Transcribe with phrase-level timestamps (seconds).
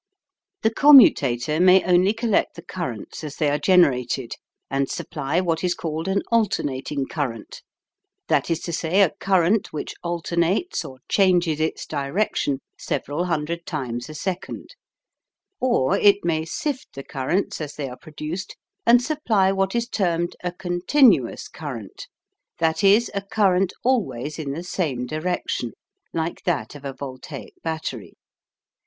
[0.63, 4.33] The commutator may only collect the currents as they are generated,
[4.67, 7.61] and supply what is called an alternating current,
[8.27, 14.09] that is to say, a current which alternates or changes its direction several hundred times
[14.09, 14.69] a second,
[15.59, 18.57] or it may sift the currents as they are produced
[18.87, 22.07] and supply what is termed a continuous current,
[22.57, 25.73] that is, a current always in the same direction,
[26.11, 28.13] like that of a voltaic battery.